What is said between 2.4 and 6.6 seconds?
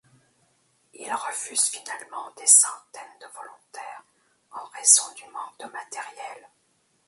centaines de volontaires en raison du manque de matériel.